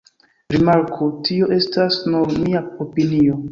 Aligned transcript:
Rimarku: 0.55 1.09
tio 1.29 1.51
estas 1.59 2.01
nur 2.15 2.35
mia 2.47 2.65
opinio. 2.89 3.41